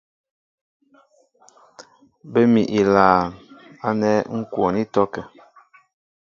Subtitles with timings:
[2.31, 3.23] Bə́ mi ilaan
[3.87, 5.21] ánɛ́ ŋ́ kwoon ítɔ́kə̂.